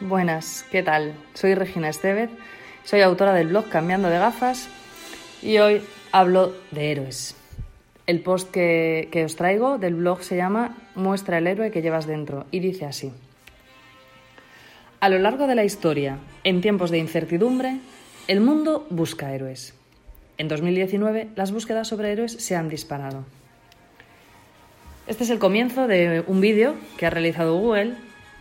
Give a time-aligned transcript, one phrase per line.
[0.00, 1.14] Buenas, ¿qué tal?
[1.34, 2.28] Soy Regina Estevez,
[2.82, 4.68] soy autora del blog Cambiando de Gafas
[5.40, 7.36] y hoy hablo de héroes.
[8.08, 12.08] El post que, que, os traigo del blog se llama Muestra el héroe que llevas
[12.08, 13.12] dentro y dice así.
[14.98, 17.78] A lo largo de la historia, en tiempos de incertidumbre,
[18.26, 19.74] el mundo busca héroes.
[20.38, 23.24] En 2019, las búsquedas sobre héroes se han disparado.
[25.06, 27.94] Este es el comienzo de un vídeo que ha realizado Google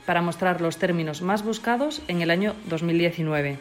[0.05, 3.57] para mostrar los términos más buscados en el año 2019.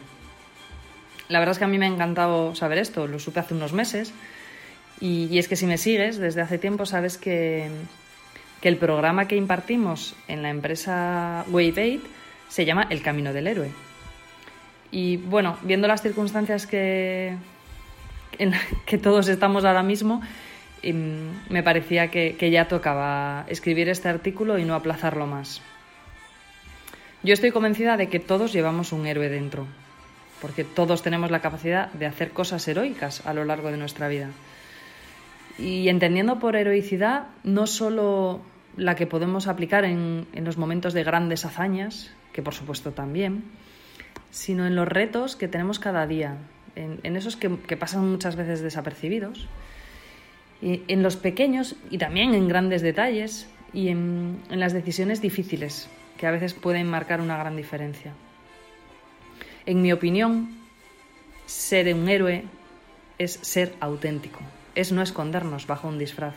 [1.29, 3.73] La verdad es que a mí me ha encantado saber esto, lo supe hace unos
[3.73, 4.13] meses,
[4.99, 7.69] y, es que si me sigues desde hace tiempo sabes que,
[8.61, 12.01] que el programa que impartimos en la empresa Wave
[12.49, 13.71] se llama El Camino del Héroe.
[14.91, 17.35] Y bueno, viendo las circunstancias que,
[18.37, 18.53] en
[18.85, 20.21] que todos estamos ahora mismo,
[20.83, 25.61] em, me parecía que ya tocaba escribir este artículo y no aplazarlo más.
[27.23, 29.65] Yo estoy convencida de que todos llevamos un héroe dentro,
[30.41, 34.27] porque todos tenemos la capacidad de hacer cosas heroicas a lo largo de nuestra vida.
[35.57, 38.41] Y entendiendo por heroicidad no solo
[38.75, 43.45] la que podemos aplicar en, en, los momentos de grandes hazañas, que por supuesto también,
[44.29, 46.35] sino en los retos que tenemos cada día,
[46.75, 49.47] en, en esos que, que, pasan muchas veces desapercibidos,
[50.61, 55.87] y en los pequeños y también en grandes detalles y en, en las decisiones difíciles
[56.23, 58.13] que a veces pueden marcar una gran diferencia.
[59.65, 60.55] En mi opinión,
[61.45, 62.45] ser un héroe
[63.17, 64.39] es ser auténtico,
[64.73, 66.35] es no escondernos bajo un disfraz.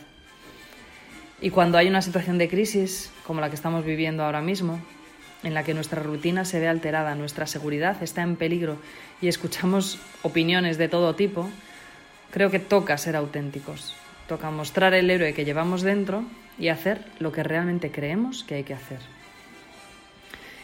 [1.41, 4.81] Y cuando hay una situación de crisis, como la que estamos viviendo ahora mismo,
[5.45, 8.79] en la que nuestra rutina se ve alterada, nuestra seguridad está en peligro
[9.21, 11.49] y escuchamos opiniones de todo tipo,
[12.33, 13.95] creo que toca ser auténticos,
[14.27, 16.25] toca mostrar el héroe que llevamos dentro
[16.59, 19.16] y hacer lo que realmente creemos que hay que hacer.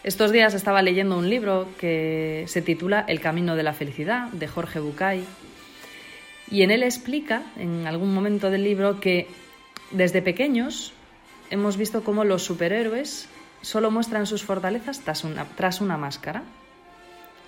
[0.04, 4.48] Estos días estaba leyendo un libro que se titula El camino de la felicidad, de
[4.48, 5.24] Jorge Bucay,
[6.50, 9.28] y en él explica, en algún momento del libro, que
[9.92, 10.92] desde pequeños
[11.50, 13.28] hemos visto cómo los superhéroes
[13.60, 16.42] solo muestran sus fortalezas tras una, tras una máscara.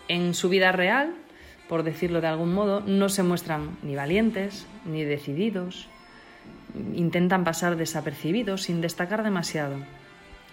[0.06, 1.12] En su vida real,
[1.68, 5.88] por decirlo de algún modo, no se muestran ni valientes, ni decididos,
[6.94, 9.74] intentan pasar desapercibidos sin destacar demasiado.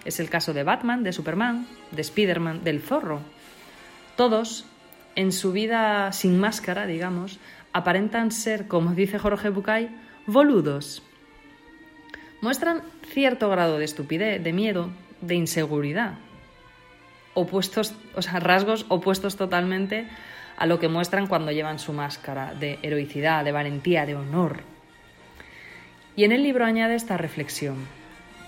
[0.05, 3.21] Es el caso de Batman, de Superman, de Spider-Man, del zorro.
[4.15, 4.65] Todos,
[5.15, 7.39] en su vida sin máscara, digamos,
[7.73, 9.89] aparentan ser, como dice Jorge Bucay,
[10.25, 11.03] boludos.
[12.41, 14.89] Muestran cierto grado de estupidez, de miedo,
[15.21, 16.15] de inseguridad.
[17.33, 20.07] Opuestos, o sea, rasgos opuestos totalmente
[20.57, 24.61] a lo que muestran cuando llevan su máscara de heroicidad, de valentía, de honor.
[26.15, 28.00] Y en el libro añade esta reflexión.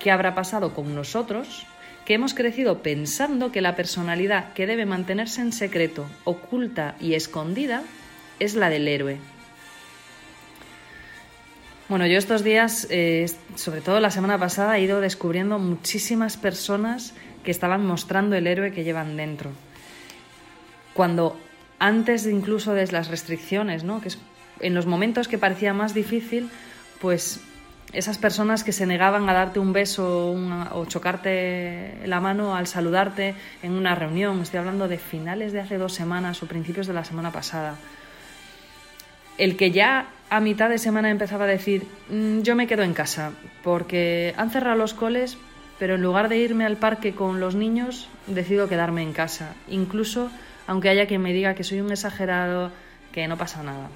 [0.04, 1.66] ¿Qué habrá pasado con nosotros
[2.04, 7.84] que hemos crecido pensando que la personalidad que debe mantenerse en secreto, oculta y escondida
[8.42, 9.18] es la del héroe?
[11.88, 17.14] Bueno, yo estos días, eh, sobre todo la semana pasada, he ido descubriendo muchísimas personas
[17.46, 19.52] que estaban mostrando el héroe que llevan dentro.
[20.94, 21.40] Cuando
[21.80, 24.02] antes incluso de las restricciones, ¿no?
[24.02, 24.18] que es
[24.60, 26.50] en los momentos que parecía más difícil,
[27.00, 27.40] pues
[27.94, 30.34] esas personas que se negaban a darte un beso
[30.72, 34.42] o chocarte la mano al saludarte en una reunión.
[34.42, 37.76] Estoy hablando de finales de hace dos semanas o principios de la semana pasada.
[39.38, 42.94] El que ya a mitad de semana empezaba a decir, mmm, yo me quedo en
[42.94, 43.32] casa,
[43.64, 45.38] porque han cerrado los coles,
[45.80, 49.54] pero en lugar de irme al parque con los niños, decido quedarme en casa.
[49.70, 50.30] Incluso
[50.66, 52.72] aunque haya quien me diga que soy un exagerado,
[53.12, 53.90] que no pasa nada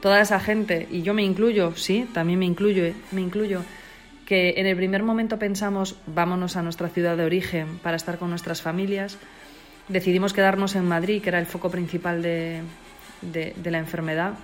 [0.00, 3.62] toda esa gente, y yo me incluyo, sí, también me incluyo, me incluyo,
[4.26, 8.30] que en el primer momento pensamos vámonos a nuestra ciudad de origen para estar con
[8.30, 9.18] nuestras familias,
[9.88, 12.62] decidimos quedarnos en Madrid, que era el foco principal de,
[13.22, 14.34] de, la enfermedad,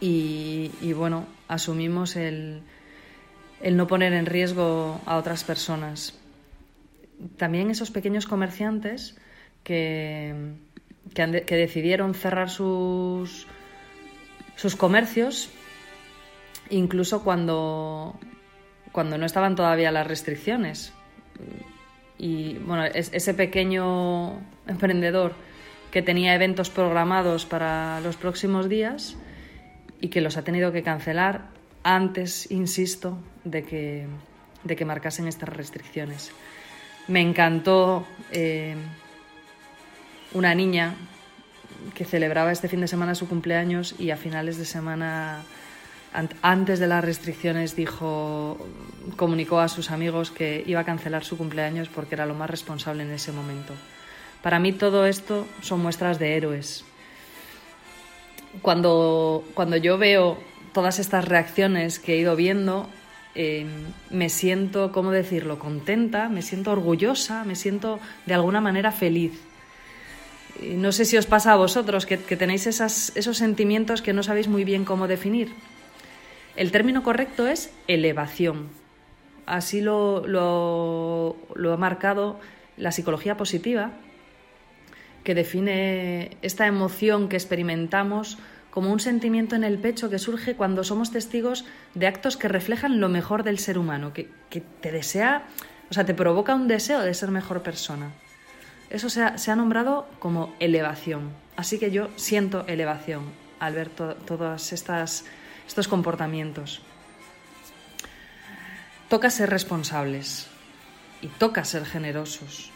[0.00, 2.62] y, y bueno, asumimos el,
[3.60, 6.18] el no poner en riesgo a otras personas.
[7.36, 9.16] También esos pequeños comerciantes
[9.64, 10.34] que,
[11.14, 13.46] que, han de, que decidieron cerrar sus
[14.58, 15.50] sus comercios,
[16.68, 18.18] incluso cuando,
[18.90, 20.92] cuando no estaban todavía las restricciones.
[22.18, 25.34] Y bueno, ese pequeño emprendedor
[25.92, 29.16] que tenía eventos programados para los próximos días
[30.00, 31.50] y que los ha tenido que cancelar
[31.84, 34.08] antes, insisto, de que,
[34.64, 36.32] de que marcasen estas restricciones.
[37.06, 38.74] Me encantó eh,
[40.34, 40.96] una niña
[41.98, 45.42] que celebraba este fin de semana su cumpleaños y a finales de semana
[46.42, 48.56] antes de las restricciones dijo,
[49.16, 53.02] comunicó a sus amigos que iba a cancelar su cumpleaños porque era lo más responsable
[53.02, 53.74] en ese momento.
[54.42, 56.84] Para mí todo esto son muestras de héroes.
[58.62, 60.38] Cuando, cuando yo veo
[60.72, 62.88] todas estas reacciones que he ido viendo,
[63.34, 63.66] eh,
[64.10, 69.47] me siento, ¿cómo decirlo?, contenta, me siento orgullosa, me siento de alguna manera feliz.
[70.62, 74.64] No sé si os pasa a vosotros que, tenéis esos sentimientos que no sabéis muy
[74.64, 75.52] bien cómo definir.
[76.56, 78.68] El término correcto es elevación.
[79.46, 82.40] Así lo, ha marcado
[82.76, 83.92] la psicología positiva,
[85.22, 88.38] que define esta emoción que experimentamos
[88.70, 91.64] como un sentimiento en el pecho que surge cuando somos testigos
[91.94, 94.28] de actos que reflejan lo mejor del ser humano, que,
[94.80, 95.46] te desea,
[95.90, 98.10] o sea, te provoca un deseo de ser mejor persona.
[98.90, 101.30] Eso se ha, nombrado como elevación.
[101.56, 103.24] Así que yo siento elevación
[103.60, 106.80] al ver todos estos comportamientos.
[109.08, 110.46] Toca ser responsables
[111.20, 112.70] y toca ser generosos.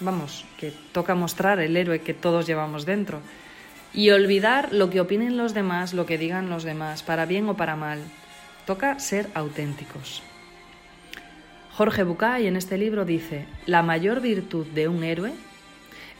[0.00, 3.20] Vamos, que toca mostrar el héroe que todos llevamos dentro
[3.94, 7.56] y olvidar lo que opinen los demás, lo que digan los demás, para bien o
[7.56, 8.00] para mal.
[8.66, 10.22] Toca ser auténticos.
[11.82, 15.32] Jorge Bucay en este libro dice, la mayor virtud de un héroe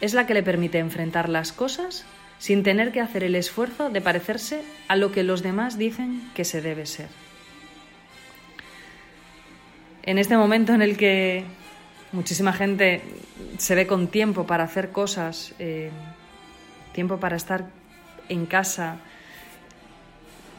[0.01, 2.05] es la que le permite enfrentar las cosas
[2.41, 6.45] sin tener que hacer el esfuerzo de parecerse a lo que los demás dicen que
[6.45, 7.07] se debe ser.
[10.03, 11.45] En este momento en el que
[12.11, 13.01] muchísima gente
[13.59, 15.93] se ve con tiempo para hacer cosas, eh,
[16.93, 17.67] tiempo para estar
[18.29, 18.97] en casa,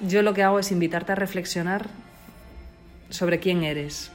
[0.02, 1.90] yo lo que hago es invitarte a reflexionar
[3.10, 4.10] sobre quién eres,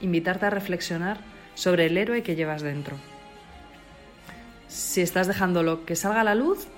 [0.00, 1.18] invitarte a reflexionar
[1.54, 2.96] sobre el héroe que llevas dentro.
[4.68, 6.68] Si estás dejándolo que salga a la luz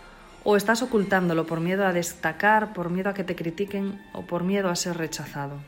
[0.44, 4.44] o estás ocultándolo por miedo a destacar, por miedo a que te critiquen o por
[4.44, 5.58] miedo a ser rechazado.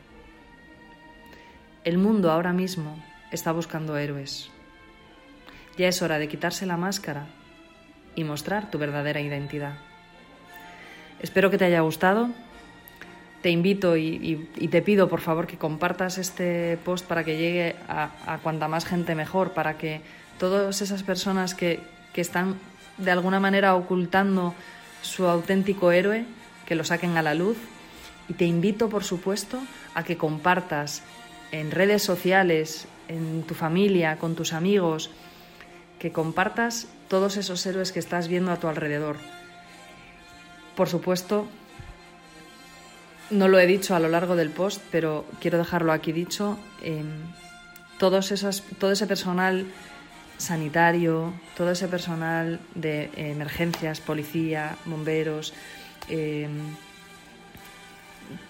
[1.84, 3.02] El mundo ahora mismo
[3.32, 4.50] está buscando héroes.
[5.76, 7.26] Ya es hora de quitarse la máscara
[8.14, 9.74] y mostrar tu verdadera identidad.
[11.20, 12.30] Espero que te haya gustado.
[13.42, 18.38] Te invito y, te pido por favor que compartas este post para que llegue a,
[18.42, 20.00] cuanta más gente mejor, para que
[20.38, 21.80] todas esas personas que,
[22.12, 22.54] que están
[22.98, 24.54] de alguna manera ocultando
[25.02, 26.24] su auténtico héroe,
[26.66, 27.56] que lo saquen a la luz.
[28.28, 29.58] Y te invito, por supuesto,
[29.94, 31.02] a que compartas
[31.50, 35.10] en redes sociales, en tu familia, con tus amigos,
[35.98, 39.16] que compartas todos esos héroes que estás viendo a tu alrededor.
[40.76, 41.46] Por supuesto,
[43.32, 46.58] no lo he dicho a lo largo del post, pero quiero dejarlo aquí dicho.
[46.82, 47.02] Eh,
[47.98, 48.32] todos
[48.78, 49.66] todo ese personal
[50.36, 55.54] sanitario, todo ese personal de emergencias, policía, bomberos,
[56.08, 56.74] em,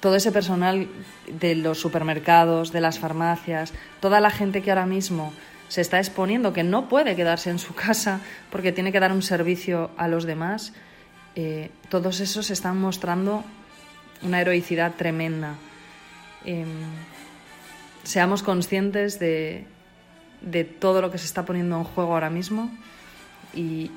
[0.01, 0.89] todo ese personal
[1.27, 5.33] de los supermercados, de las farmacias, toda la gente que ahora mismo
[5.69, 8.21] se está exponiendo, que no puede quedarse en su casa
[8.51, 10.73] porque tiene que dar un servicio a los demás,
[11.35, 13.45] eh, todos esos están mostrando
[14.23, 15.55] una heroicidad tremenda.
[16.45, 16.69] Em,
[18.05, 19.67] seamos conscientes de,
[20.81, 22.71] todo lo que se está poniendo en juego ahora mismo
[23.55, 23.91] y,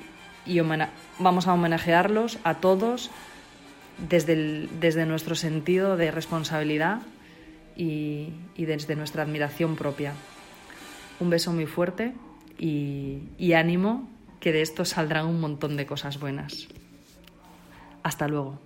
[1.18, 3.10] vamos a homenajearlos a todos
[4.08, 7.00] desde, desde nuestro sentido de responsabilidad
[7.74, 10.12] y desde nuestra admiración propia.
[11.18, 12.14] Un beso muy fuerte
[12.58, 14.08] y, ánimo
[14.40, 16.68] que de esto saldrán un montón de cosas buenas.
[18.02, 18.60] Hasta luego.